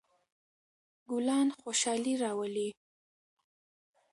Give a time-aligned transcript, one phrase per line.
[1.09, 2.69] ګلان خوشحالي راولي.